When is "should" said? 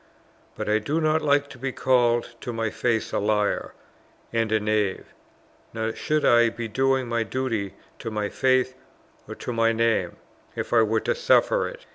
5.95-6.25